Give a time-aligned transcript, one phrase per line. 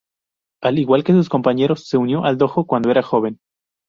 [0.63, 3.39] Al igual que sus compañeros se unió al dojo cuando era joven.